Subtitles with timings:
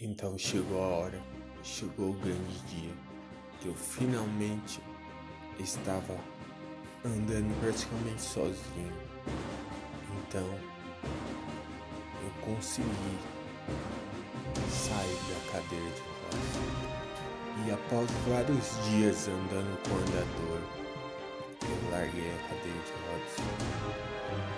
[0.00, 1.20] Então chegou a hora,
[1.64, 2.94] chegou o grande dia
[3.60, 4.80] que eu finalmente
[5.58, 6.16] estava
[7.04, 8.92] andando praticamente sozinho.
[10.20, 10.48] Então
[12.22, 13.18] eu consegui
[14.70, 17.66] sair da cadeira de rodas.
[17.66, 20.60] E após vários dias andando com o andador,
[21.60, 23.34] eu larguei a cadeira de rodas.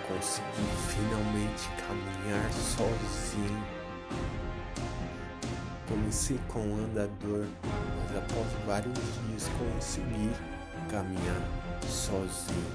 [0.07, 3.81] Consegui finalmente caminhar sozinho
[6.11, 10.29] Comecei com um andador, mas após vários dias consegui
[10.89, 11.41] caminhar
[11.87, 12.67] sozinho.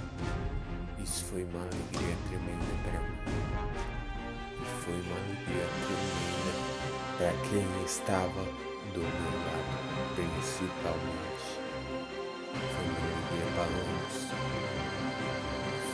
[0.99, 3.19] Isso foi uma alegria tremenda para mim.
[4.83, 6.53] Foi uma alegria tremenda
[7.19, 8.43] para quem estava
[8.95, 11.61] do meu lado, principalmente.
[12.73, 14.17] Foi uma alegria para ambos.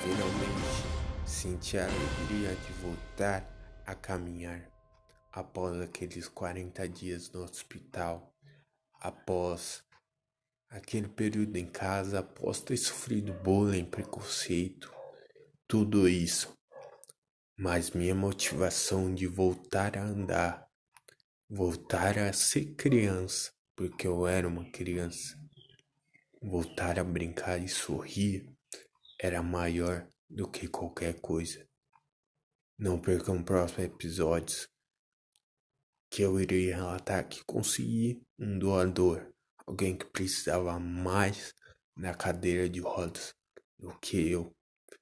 [0.04, 0.86] Finalmente
[1.26, 3.44] senti a alegria de voltar
[3.84, 4.71] a caminhar
[5.32, 8.36] após aqueles 40 dias no hospital,
[9.00, 9.82] após
[10.68, 14.92] aquele período em casa, após ter sofrido bullying, preconceito,
[15.66, 16.52] tudo isso.
[17.58, 20.68] Mas minha motivação de voltar a andar,
[21.48, 25.38] voltar a ser criança, porque eu era uma criança,
[26.42, 28.52] voltar a brincar e sorrir
[29.18, 31.66] era maior do que qualquer coisa.
[32.78, 34.72] Não percam próximos episódios
[36.12, 39.32] que eu irei relatar que consegui um doador,
[39.66, 41.54] alguém que precisava mais
[41.96, 43.34] na cadeira de rodas
[43.78, 44.54] do que eu.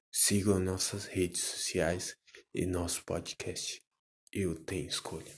[0.09, 2.15] Sigam nossas redes sociais
[2.53, 3.81] e nosso podcast.
[4.31, 5.35] Eu tenho escolha.